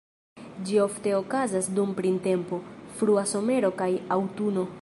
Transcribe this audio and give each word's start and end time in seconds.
Ĝi 0.69 0.79
ofte 0.85 1.13
okazas 1.17 1.69
dum 1.81 1.93
printempo, 2.01 2.61
frua 2.99 3.29
somero 3.37 3.75
kaj 3.83 3.93
aŭtuno. 4.19 4.71